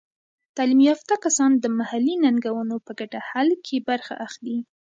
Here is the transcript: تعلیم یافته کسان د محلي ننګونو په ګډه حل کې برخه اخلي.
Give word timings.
تعلیم 0.57 0.81
یافته 0.89 1.13
کسان 1.25 1.51
د 1.57 1.65
محلي 1.79 2.15
ننګونو 2.23 2.75
په 2.85 2.91
ګډه 2.99 3.19
حل 3.29 3.49
کې 3.65 3.77
برخه 3.89 4.13
اخلي. 4.27 4.57